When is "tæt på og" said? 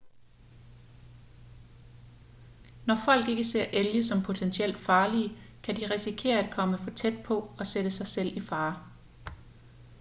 6.91-7.67